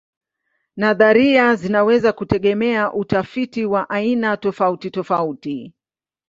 [0.75, 5.73] Nadharia zinaweza kutegemea utafiti wa aina tofautitofauti.